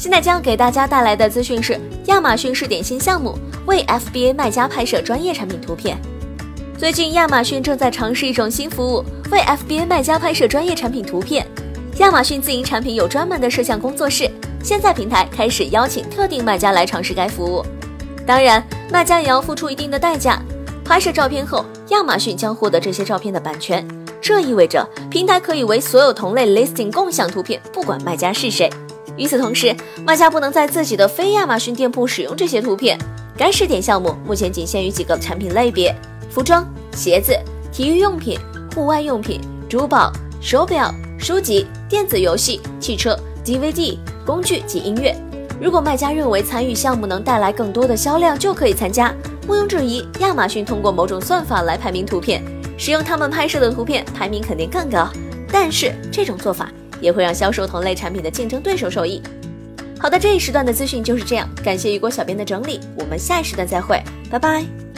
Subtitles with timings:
[0.00, 6.00] 现在将给大家带来的资讯是：亚马逊试点新项目，为 FBA 卖家拍摄专业产品图片。
[6.78, 11.46] 最近，亚马逊正在尝试一种新服务，为 FBA 卖家拍摄专业产品图片。
[11.98, 14.26] 亚马逊自营产品有专门的摄像工作室，
[14.64, 17.62] 现在平台开始邀请特定卖家来尝试该服务。
[18.26, 20.40] 当然，卖家也要付出一定的代价。
[20.82, 23.86] 拍摄照片后，亚马逊将获得这些照片的版权，
[24.18, 28.70] 这意味着平台可以为所有同类 listing 共享图片，不管卖家是谁。
[29.16, 29.74] 与此同时，
[30.04, 32.98] 卖家不能在自己的非亚马逊店铺使用这些图片。
[33.36, 35.94] 该试点项目目前仅限于几个产品类别：
[36.30, 37.34] 服装、鞋子、
[37.72, 38.38] 体育用品、
[38.74, 45.16] 户外用品、珠宝、手表、书籍、电子游戏、汽车、DVD、工具及音乐。
[45.60, 49.14] 如果卖家认为参与项目能带来更多的销量，就可以参加。
[49.48, 52.42] 毋庸置疑，亚马逊通过某种算法来排名图片，
[52.78, 55.08] 使用他们拍摄的图片，排名肯定更高。
[55.50, 56.70] 但是这种做法
[57.00, 59.22] 也会让销售同类产品的竞争对手受益。
[59.98, 64.89] 好的，这一时段的资讯就是这样，感谢雨果小编的整理，我们下一时段再会，拜拜。